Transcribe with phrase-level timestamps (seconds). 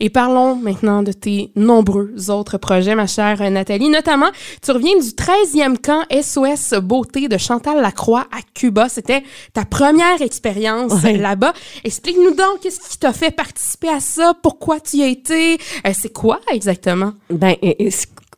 [0.00, 3.88] Et parlons maintenant de tes nombreux autres projets, ma chère Nathalie.
[3.88, 4.30] Notamment,
[4.62, 8.88] tu reviens du 13e camp SOS Beauté de Chantal Lacroix à Cuba.
[8.88, 9.22] C'était
[9.52, 11.16] ta première expérience Ouais.
[11.16, 11.52] là-bas.
[11.84, 14.34] Explique-nous donc, qu'est-ce qui t'a fait participer à ça?
[14.42, 15.54] Pourquoi tu y as été?
[15.86, 17.12] Euh, c'est quoi exactement?
[17.30, 17.54] Ben,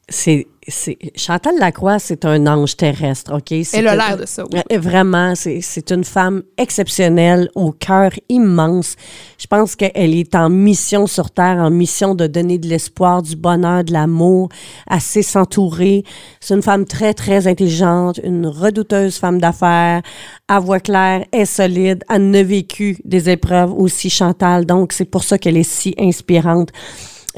[0.09, 3.53] c'est- Chantal Lacroix, c'est un ange terrestre, OK?
[3.73, 4.61] Elle a l'air de ça, oui.
[4.73, 8.97] Euh, Vraiment, c'est c'est une femme exceptionnelle, au cœur immense.
[9.39, 13.37] Je pense qu'elle est en mission sur Terre, en mission de donner de l'espoir, du
[13.37, 14.49] bonheur, de l'amour,
[14.89, 16.05] assez s'entourer.
[16.41, 20.03] C'est une femme très, très intelligente, une redouteuse femme d'affaires,
[20.49, 24.67] à voix claire, est solide, elle a vécu des épreuves aussi, Chantal.
[24.67, 26.71] Donc, c'est pour ça qu'elle est si inspirante.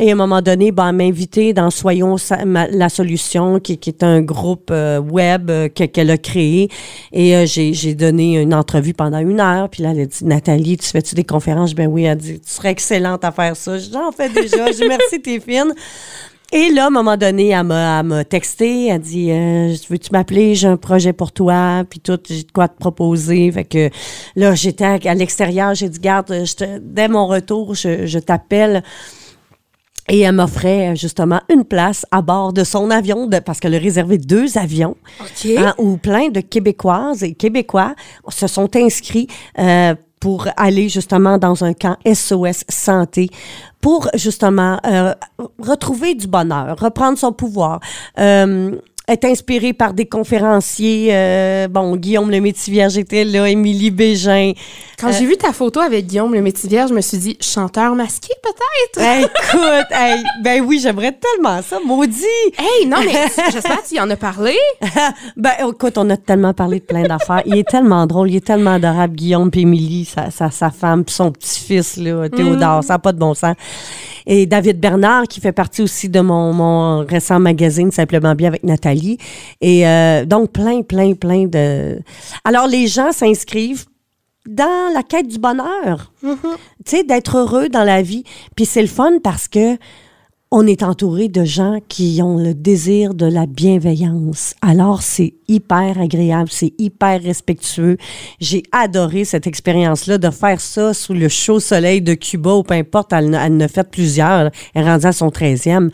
[0.00, 2.16] Et à un moment donné, ben, elle m'a invité dans Soyons
[2.46, 6.68] la solution, qui, qui est un groupe euh, web euh, que- qu'elle a créé.
[7.12, 9.68] Et euh, j'ai donné une entrevue pendant une heure.
[9.68, 11.74] Puis là, elle a dit, Nathalie, tu fais-tu des conférences?
[11.74, 13.76] Ben oui, elle a dit, tu serais excellente à faire ça.
[13.78, 14.70] J'en fais déjà.
[14.70, 15.74] J'ai merci, t'es fine.
[16.50, 20.08] Et là, à un moment donné, elle m'a, elle m'a texté, elle dit euh, Veux-tu
[20.12, 20.54] m'appeler?
[20.54, 23.52] J'ai un projet pour toi, puis tout, j'ai de quoi te proposer.
[23.52, 23.90] Fait que
[24.34, 28.18] là, j'étais à, à l'extérieur, j'ai dit Garde, je te- dès mon retour, je, je
[28.18, 28.82] t'appelle.
[30.08, 33.74] Et elle m'offrait euh, justement une place à bord de son avion, de, parce qu'elle
[33.74, 35.50] a réservé deux avions, OK.
[35.56, 37.94] hein, où plein de Québécoises et Québécois
[38.28, 39.28] se sont inscrits
[39.58, 43.30] euh, pour aller justement dans un camp SOS Santé,
[43.80, 45.14] pour justement euh,
[45.58, 47.80] retrouver du bonheur, reprendre son pouvoir.
[48.18, 48.72] Euh,
[49.08, 54.52] être inspiré par des conférenciers, euh, bon, Guillaume le Métivier, était là, Émilie Bégin.
[55.00, 58.32] Quand j'ai vu ta photo avec Guillaume le Métivier, je me suis dit, chanteur masqué
[58.42, 59.06] peut-être?
[59.06, 62.24] Hey, écoute, hey, ben oui, j'aimerais tellement ça, maudit!
[62.58, 63.12] Hey, non, mais
[63.52, 64.56] j'espère que tu y en as parlé.
[65.36, 67.42] Ben, écoute, on a tellement parlé de plein d'affaires.
[67.46, 71.04] Il est tellement drôle, il est tellement adorable, Guillaume, puis Émilie, sa, sa, sa femme,
[71.04, 73.54] puis son petit-fils, là, Théodore, ça n'a pas de bon sens.
[74.30, 78.62] Et David Bernard, qui fait partie aussi de mon, mon récent magazine, Simplement Bien avec
[78.62, 79.16] Nathalie.
[79.62, 81.98] Et euh, donc, plein, plein, plein de...
[82.44, 83.86] Alors, les gens s'inscrivent
[84.46, 86.12] dans la quête du bonheur.
[86.22, 86.36] Tu
[86.84, 88.24] sais, d'être heureux dans la vie.
[88.54, 89.76] Puis c'est le fun parce que
[90.50, 94.54] on est entouré de gens qui ont le désir de la bienveillance.
[94.62, 97.98] Alors, c'est hyper agréable, c'est hyper respectueux.
[98.40, 102.74] J'ai adoré cette expérience-là de faire ça sous le chaud soleil de Cuba ou peu
[102.74, 103.12] importe.
[103.12, 104.50] Elle, en- a fait plusieurs.
[104.74, 105.90] Elle est rendue à son 13e.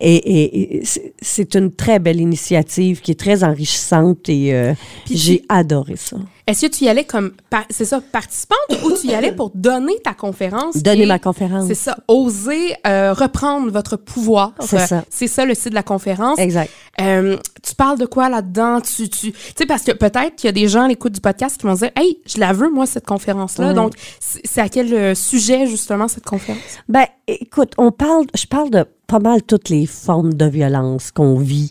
[0.00, 0.82] Et, et- et
[1.20, 4.74] c'est- une très belle initiative qui est très enrichissante et euh,
[5.10, 6.16] j'ai adoré ça.
[6.52, 7.32] Est-ce que tu y allais comme,
[7.70, 10.76] c'est ça, participante ou tu y allais pour donner ta conférence?
[10.76, 11.66] Donner et- ma conférence.
[11.66, 14.52] C'est ça, oser euh, reprendre votre pouvoir.
[14.60, 15.04] C'est Euh, ça.
[15.08, 16.38] C'est ça le site de la conférence.
[16.38, 16.70] Exact.
[17.00, 18.82] Euh, tu parles de quoi là-dedans?
[18.82, 21.56] Tu, tu, sais, parce que peut-être qu'il y a des gens à l'écoute du podcast
[21.58, 23.68] qui vont dire, hey, je la veux, moi, cette conférence-là.
[23.68, 23.74] Ouais.
[23.74, 26.60] Donc, c'est à quel euh, sujet, justement, cette conférence?
[26.88, 31.38] Ben, écoute, on parle, je parle de pas mal toutes les formes de violence qu'on
[31.38, 31.70] vit.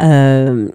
[0.00, 0.68] Euh,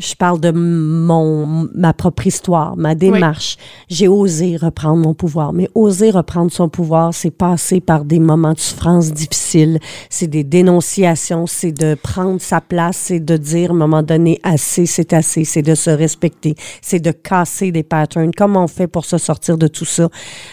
[0.00, 3.56] je parle de mon ma propre histoire, ma démarche.
[3.88, 8.54] J'ai osé reprendre mon pouvoir, mais oser reprendre son pouvoir, c'est passer par des moments
[8.54, 9.78] de souffrance difficiles,
[10.10, 14.40] c'est des dénonciations, c'est de prendre sa place, c'est de dire à un moment donné
[14.42, 18.32] assez, c'est assez, c'est de se respecter, c'est de casser des patterns.
[18.36, 20.08] Comment on fait pour se sortir de tout ça?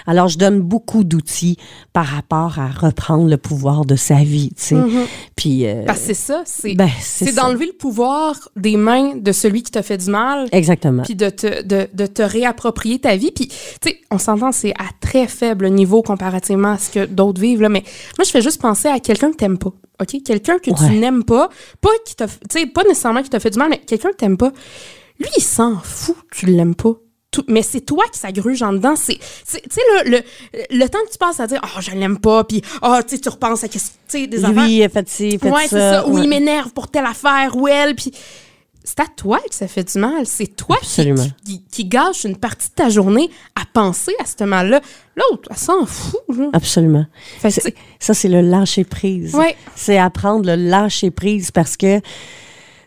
[0.05, 1.57] Alors je donne beaucoup d'outils
[1.93, 4.77] par rapport à reprendre le pouvoir de sa vie, tu sais.
[5.35, 9.30] Puis euh, Parce que c'est ça, c'est ben, c'est d'enlever le pouvoir des mains de
[9.31, 10.47] celui qui t'a fait du mal.
[10.51, 11.03] Exactement.
[11.03, 13.31] puis de te, de, de te réapproprier ta vie.
[13.31, 17.41] Puis, tu sais, on s'entend, c'est à très faible niveau comparativement à ce que d'autres
[17.41, 17.83] vivent, là, mais
[18.17, 19.71] moi, je fais juste penser à quelqu'un que t'aimes pas,
[20.01, 20.23] OK?
[20.25, 21.49] Quelqu'un que tu n'aimes pas,
[21.81, 24.51] pas qui t'a, pas nécessairement qui t'a fait du mal, mais quelqu'un que t'aimes pas,
[25.19, 26.93] lui, il s'en fout que tu l'aimes pas.
[27.29, 28.95] Tout- mais c'est toi qui s'agruge en dedans.
[28.97, 29.21] C'est, tu
[29.69, 30.21] sais, le, le,
[30.69, 33.21] le temps que tu passes à dire, oh, je l'aime pas, puis, oh, tu sais,
[33.21, 34.65] tu repenses à, qu'est-ce- tu sais, des affaires.
[34.65, 35.67] Lui, il a fait fait Ouais, ça.
[35.69, 36.07] c'est ça.
[36.09, 38.11] Ou il m'énerve pour telle affaire, ou elle, puis
[38.83, 40.25] c'est à toi que ça fait du mal.
[40.25, 40.87] C'est toi qui,
[41.45, 44.81] qui, qui gâche une partie de ta journée à penser à ce mal-là.
[45.15, 46.19] L'autre, elle s'en fout.
[46.35, 46.49] là.
[46.53, 47.05] Absolument.
[47.39, 47.51] Fait
[47.99, 49.35] Ça, c'est le lâcher prise.
[49.35, 49.55] Ouais.
[49.75, 52.01] C'est apprendre le lâcher prise parce que,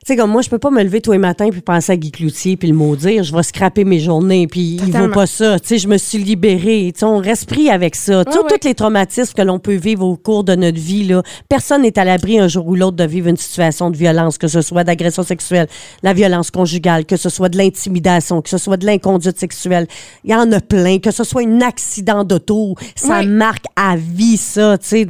[0.07, 2.11] sais, comme moi, je peux pas me lever tous les matins puis penser à Guy
[2.11, 3.23] Cloutier puis le maudire.
[3.25, 5.59] Je vais scraper mes journées puis il vaut pas ça.
[5.61, 6.91] Tu sais, je me suis libérée.
[6.95, 8.25] Tu sais, on reste pris avec ça.
[8.25, 8.45] Tous- ouais.
[8.61, 11.99] Tous les traumatismes que l'on peut vivre au cours de notre vie, là, personne n'est
[11.99, 14.85] à l'abri un jour ou l'autre de vivre une situation de violence, que ce soit
[14.85, 15.67] d'agression sexuelle,
[16.03, 19.87] la violence conjugale, que ce soit de l'intimidation, que ce soit de l'inconduite sexuelle.
[20.25, 20.99] Il y en a plein.
[20.99, 25.07] Que ce soit un accident d'auto, ça marque à vie, ça, tu sais.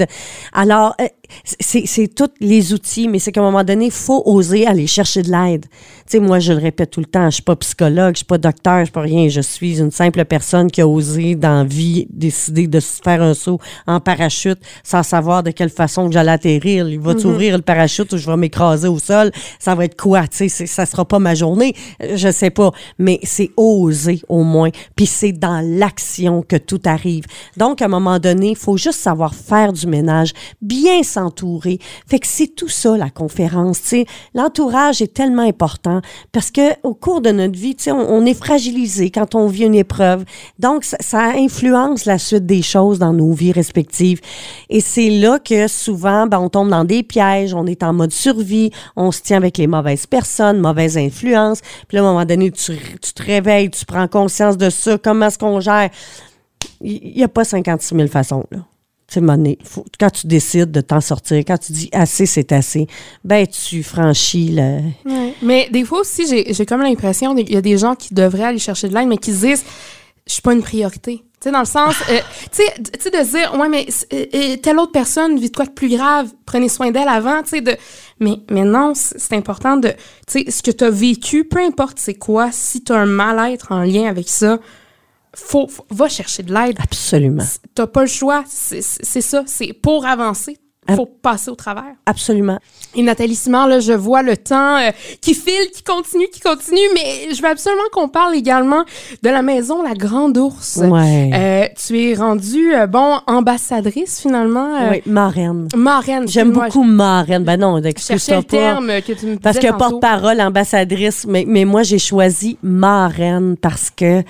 [0.52, 1.06] Alors, euh,
[1.44, 5.22] c'est tous les outils, mais c'est qu'à un moment donné, il faut oser aller chercher
[5.22, 5.66] de l'aide.
[6.06, 8.38] sais, moi, je le répète tout le temps, je suis pas psychologue, je suis pas
[8.38, 9.28] docteur, je suis pas rien.
[9.28, 13.34] Je suis une simple personne qui a osé, dans vie, décider de se faire un
[13.34, 16.88] saut en parachute sans savoir de quelle façon que j'allais atterrir.
[16.88, 19.30] Il va t'ouvrir le parachute ou je vais m'écraser au sol?
[19.58, 20.26] Ça va être quoi?
[20.28, 21.74] Tu sais, ça sera pas ma journée.
[22.02, 22.72] Euh, Je sais pas.
[22.98, 24.70] Mais c'est oser, au moins.
[24.96, 27.24] Puis c'est dans l'action que tout arrive.
[27.56, 31.78] Donc, à un moment donné, il faut juste savoir faire du ménage, bien s'entourer.
[32.06, 33.80] Fait que c'est tout ça, la conférence.
[33.82, 36.00] Tu sais, l'entourage est tellement important
[36.32, 39.74] parce que au cours de notre vie, on, on est fragilisé quand on vit une
[39.74, 40.24] épreuve.
[40.58, 44.20] Donc, ça, ça influence la suite des choses dans nos vies respectives.
[44.68, 48.12] Et c'est là que souvent, ben, on tombe dans des pièges, on est en mode
[48.12, 51.60] survie, on se tient avec les mauvaises personnes, mauvaises influences.
[51.88, 54.98] Puis là, à un moment donné, tu, tu te réveilles, tu prends conscience de ça,
[54.98, 55.90] comment est-ce qu'on gère?
[56.80, 58.58] Il n'y a pas 56 000 façons, là.
[59.20, 59.56] Tu
[59.98, 62.86] quand tu décides de t'en sortir, quand tu dis assez, c'est assez,
[63.24, 64.80] ben tu franchis le.
[65.42, 68.58] Mais des fois aussi, j'ai comme l'impression qu'il y a des gens qui devraient aller
[68.58, 69.64] chercher de l'aide, mais qui se disent
[70.26, 71.18] je suis pas une priorité.
[71.18, 72.18] Tu sais, dans le sens, euh,
[72.50, 75.70] tu sais, de dire, ouais, mais euh, euh, telle autre personne vit de quoi de
[75.70, 77.76] plus grave, prenez soin d'elle avant, tu sais, de.
[78.20, 79.88] Mais, mais non, c'est important de.
[80.26, 83.06] Tu sais, ce que tu as vécu, peu importe c'est quoi, si tu as un
[83.06, 84.58] mal-être en lien avec ça,
[85.34, 86.78] faut, faut- va chercher de l'aide.
[86.82, 87.44] Absolument.
[87.74, 88.44] T'as pas le choix.
[88.46, 88.80] C'est
[89.20, 89.42] ça.
[89.46, 90.58] C'est pour avancer.
[90.96, 91.94] Faut passer au travers.
[92.04, 92.58] Absolument.
[92.94, 94.90] Et Nathalie Simard, là, je vois le temps euh,
[95.22, 98.84] qui file, qui continue, qui continue, mais je veux absolument qu'on parle également
[99.22, 100.76] de la maison La Grande Ours.
[100.84, 101.30] Ouais.
[101.32, 104.90] Euh, tu es rendue, euh, bon, ambassadrice finalement.
[104.90, 105.68] oui, marraine.
[105.74, 106.28] Marraine.
[106.28, 107.44] J'aime excuse-moi, beaucoup marraine.
[107.44, 108.48] Ben non, cherchais excuse-toi le pas.
[108.50, 113.90] terme que tu me Parce que porte-parole, ambassadrice, mais, mais moi, j'ai choisi marraine parce
[113.90, 114.22] que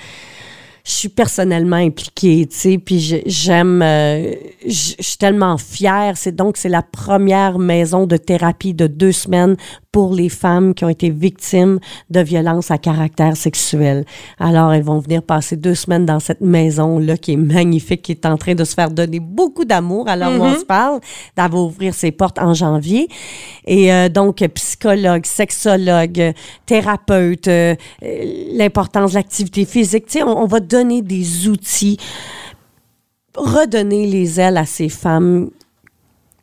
[0.84, 4.32] je suis personnellement impliquée, tu sais, puis j'aime, euh,
[4.66, 6.18] je suis tellement fière.
[6.18, 9.56] C'est donc, c'est la première maison de thérapie de deux semaines
[9.94, 11.78] pour les femmes qui ont été victimes
[12.10, 14.04] de violences à caractère sexuel.
[14.40, 18.26] Alors, elles vont venir passer deux semaines dans cette maison-là qui est magnifique, qui est
[18.26, 20.98] en train de se faire donner beaucoup d'amour à l'heure où on se parle.
[21.36, 23.06] Va ouvrir ses portes en janvier.
[23.66, 26.32] Et euh, donc, psychologue, sexologue,
[26.66, 30.06] thérapeute, euh, euh, l'importance de l'activité physique.
[30.06, 31.98] Tu sais, on, on va donner des outils,
[33.36, 35.50] redonner les ailes à ces femmes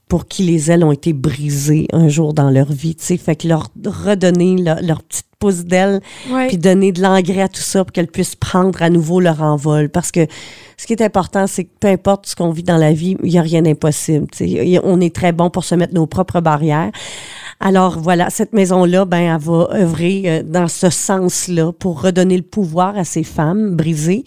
[0.07, 3.35] pour qui les ailes ont été brisées un jour dans leur vie, tu sais, fait
[3.37, 6.47] que leur redonner leur, leur petite pouce d'aile, Ouais.
[6.49, 9.89] puis donner de l'engrais à tout ça pour qu'elles puissent prendre à nouveau leur envol.
[9.89, 10.27] Parce que
[10.77, 13.31] ce qui est important, c'est que peu importe ce qu'on vit dans la vie, il
[13.31, 14.27] n'y a rien d'impossible.
[14.83, 16.91] On est très bon pour se mettre nos propres barrières.
[17.63, 22.41] Alors voilà, cette maison-là, ben, elle va œuvrer euh, dans ce sens-là pour redonner le
[22.43, 24.23] pouvoir à ces femmes brisées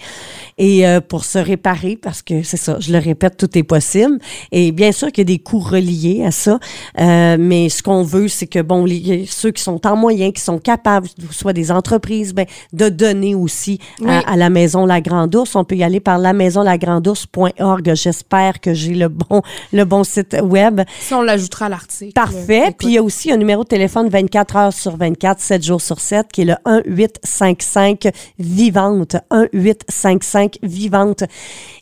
[0.57, 4.21] et euh, pour se réparer parce que c'est ça, je le répète, tout est possible.
[4.53, 6.61] Et bien sûr qu'il y a des coûts reliés à ça,
[7.01, 10.41] euh, mais ce qu'on veut, c'est que bon, les, ceux qui sont en moyen, qui
[10.41, 14.11] sont capables, soit des entreprises, ben, de donner aussi Oui.
[14.11, 15.57] à, à la maison La Grande Ourse.
[15.57, 17.95] On peut y aller par la maison lagrandeours.org.
[17.95, 19.43] J'espère que j'ai le bon
[19.73, 20.83] le bon site web.
[21.01, 22.13] Ça, on l'ajoutera à l'article.
[22.13, 22.63] Parfait.
[22.67, 22.77] Écoute.
[22.79, 25.81] Puis il y a aussi un numéro de téléphone 24 heures sur 24, 7 jours
[25.81, 29.17] sur 7, qui est le 1855 vivante.
[29.53, 31.25] 1855 vivante.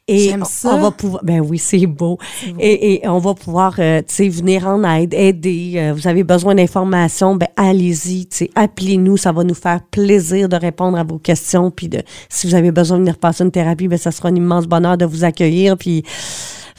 [0.09, 0.75] Et ça.
[0.75, 2.19] on va pouvoir, ben oui, c'est beau.
[2.59, 5.75] Et, et on va pouvoir, euh, tu sais, venir en aide, aider.
[5.77, 10.49] Euh, vous avez besoin d'informations, ben allez-y, tu sais, appelez-nous, ça va nous faire plaisir
[10.49, 11.71] de répondre à vos questions.
[11.71, 14.35] Puis de, si vous avez besoin de venir passer une thérapie, ben ça sera un
[14.35, 15.77] immense bonheur de vous accueillir.
[15.77, 16.03] Puis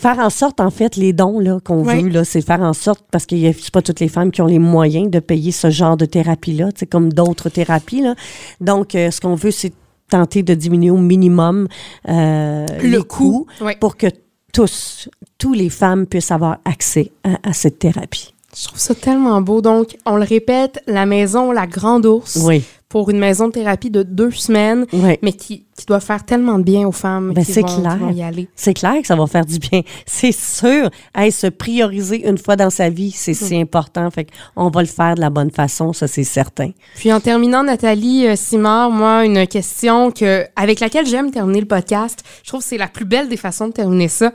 [0.04, 2.04] faire en sorte, en fait, les dons là qu'on Oui.
[2.04, 4.46] veut, là, c'est faire en sorte, parce que c'est pas toutes les femmes qui ont
[4.48, 8.02] les moyens de payer ce genre de thérapie-là, c'est comme d'autres thérapies.
[8.02, 8.14] Là.
[8.62, 9.74] Donc, euh, ce qu'on veut, c'est
[10.10, 11.68] tenter de diminuer au minimum
[12.10, 13.72] euh, Le coût, oui.
[13.80, 14.08] pour que
[14.52, 18.33] tous, tous les femmes puissent avoir accès à, à cette thérapie.
[18.56, 19.62] Je trouve ça tellement beau.
[19.62, 23.90] Donc, on le répète, la maison La Grande Ours Oui, pour une maison de thérapie
[23.90, 25.18] de deux semaines, oui.
[25.24, 27.94] mais qui, qui doit faire tellement de bien aux femmes Ben, qui, c'est vont, clair.
[27.94, 28.48] qui vont y aller.
[28.56, 29.82] C'est clair que ça va faire du bien.
[30.06, 30.92] C'est sûr.
[31.16, 34.12] Hey, se prioriser une fois dans sa vie, c'est si important.
[34.12, 36.70] Fait on va le faire de la bonne façon, ça c'est certain.
[36.96, 41.68] Puis en terminant, Nathalie euh, Simard, moi, une question que, avec laquelle j'aime terminer le
[41.68, 44.32] podcast, je trouve que c'est la plus belle des façons de terminer ça.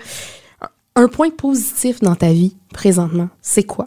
[0.97, 3.87] Un point positif dans ta vie présentement, c'est quoi?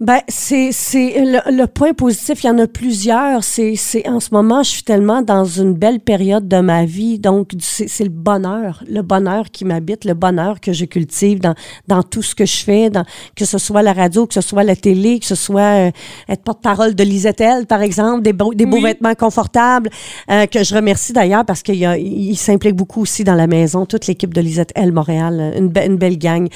[0.00, 3.42] Ben, c'est, c'est le, le point positif, il y en a plusieurs.
[3.42, 7.18] C'est, c'est en ce moment, je suis tellement dans une belle période de ma vie.
[7.18, 11.54] Donc, c'est, c'est le bonheur, le bonheur qui m'habite, le bonheur que je cultive dans,
[11.88, 13.02] dans tout ce que je fais, dans,
[13.34, 15.90] que ce soit la radio, que ce soit la télé, que ce soit euh,
[16.28, 19.90] être porte-parole de Lisetel, par exemple, des beaux, des beaux vêtements confortables,
[20.30, 23.48] euh, que je remercie d'ailleurs parce qu'il y a- il s'implique beaucoup aussi dans la
[23.48, 26.46] maison, toute l'équipe de Lisetel Montréal, une, be- une belle gang.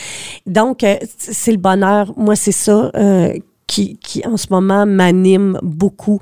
[0.47, 2.15] Donc, euh, c'est le bonheur.
[2.17, 2.93] Moi, c'est ça.
[3.73, 6.21] Qui, qui en ce moment m'anime beaucoup.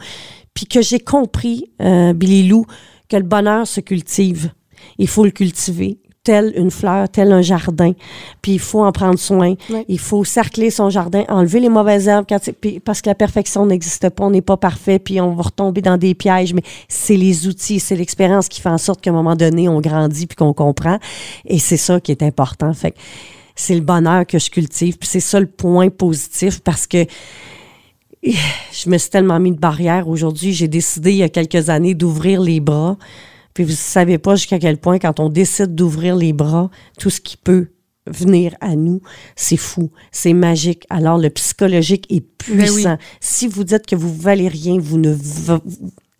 [0.55, 2.65] Puis que j'ai compris, euh, Billy Lou,
[3.09, 4.53] que le bonheur se cultive.
[4.99, 7.93] Il faut le cultiver tel une fleur, tel un jardin.
[8.41, 9.55] Puis il faut en prendre soin.
[9.89, 13.67] Il faut cercler son jardin, enlever les mauvaises herbes quand puis parce que la perfection
[13.67, 16.55] n'existe pas, on n'est pas parfait, puis on va retomber dans des pièges.
[16.55, 19.81] Mais c'est les outils, c'est l'expérience qui fait en sorte qu'à un moment donné, on
[19.81, 20.99] grandit puis qu'on comprend.
[21.47, 22.73] Et c'est ça qui est important.
[22.75, 22.99] Fait que
[23.61, 24.99] c'est le bonheur que je cultive.
[24.99, 27.05] Puis c'est ça le point positif parce que
[28.23, 30.53] je me suis tellement mis de barrière aujourd'hui.
[30.53, 32.99] J'ai décidé il y a quelques années d'ouvrir les bras.
[33.55, 37.21] Puis vous savez pas jusqu'à quel point quand on décide d'ouvrir les bras, tout ce
[37.21, 37.69] qui peut
[38.07, 39.01] venir à nous,
[39.37, 40.85] c'est fou, c'est magique.
[40.91, 42.67] Alors le psychologique est Ben oui.
[42.73, 42.99] puissant.
[43.21, 45.15] Si vous dites que vous valez rien, vous ne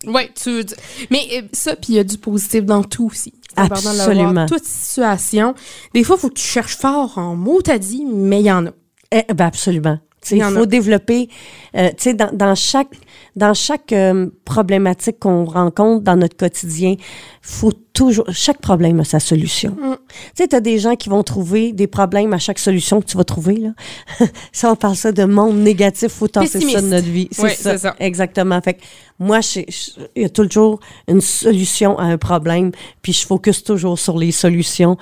[0.07, 0.63] Ouais, tu.
[1.09, 3.33] Mais euh, ça, puis il y a du positif dans tout aussi.
[3.55, 4.45] Absolument.
[4.45, 5.53] Toute situation.
[5.93, 8.51] Des fois, il faut que tu cherches fort en mots, t'as dit, mais il y
[8.51, 8.71] en a.
[9.11, 9.99] Eh, ben absolument.
[10.29, 10.65] Il faut a.
[10.65, 11.29] développer,
[11.75, 12.93] euh, tu sais, dans, dans chaque,
[13.35, 16.95] dans chaque euh, problématique qu'on rencontre dans notre quotidien,
[17.41, 19.71] faut toujours, chaque problème a sa solution.
[19.71, 19.95] Mm.
[19.97, 23.07] Tu sais, tu as des gens qui vont trouver des problèmes à chaque solution que
[23.07, 23.69] tu vas trouver, là.
[24.51, 27.27] ça, on parle ça de monde négatif, faut tasser ça de notre vie.
[27.31, 27.95] C'est Ouais, ça, ça.
[27.99, 28.61] Exactement.
[28.61, 28.81] Fait que
[29.17, 29.39] moi,
[30.15, 34.31] il y a toujours une solution à un problème, puis je focus toujours sur les
[34.31, 34.97] solutions,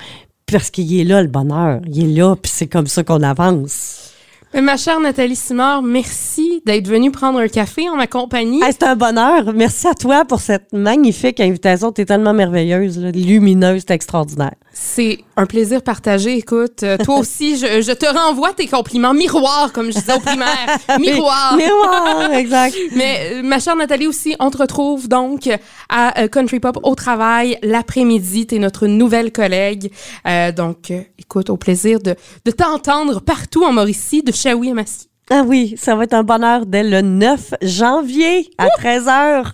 [0.45, 1.81] parce qu'il est là, le bonheur.
[1.87, 4.13] Il est là, puis c'est comme ça qu'on avance.
[4.53, 8.61] Mais ma chère Nathalie Simard, merci d'être venue prendre un café en ma compagnie.
[8.65, 9.53] C'est un bonheur.
[9.53, 11.91] Merci à toi pour cette magnifique invitation.
[11.91, 14.55] Tu es tellement merveilleuse, là, lumineuse, extraordinaire.
[14.71, 16.37] C'est un plaisir partagé.
[16.37, 19.13] Écoute, euh, toi aussi, je, je te renvoie tes compliments.
[19.13, 20.77] Miroir, comme je disais au primaire.
[20.99, 21.57] Miroir.
[21.57, 22.75] Miroir, exact.
[22.95, 25.49] Mais euh, ma chère Nathalie aussi, on te retrouve donc
[25.89, 28.47] à euh, Country Pop au travail l'après-midi.
[28.47, 29.91] T'es notre nouvelle collègue.
[30.27, 34.73] Euh, donc, euh, écoute, au plaisir de, de t'entendre partout en Mauricie, de Shawi à
[34.75, 35.09] Massy.
[35.31, 39.51] Ah oui, ça va être un bonheur dès le 9 janvier à 13h.